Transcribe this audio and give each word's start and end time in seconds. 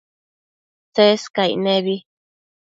Tsescaic 0.93 1.55
nebi 1.63 1.95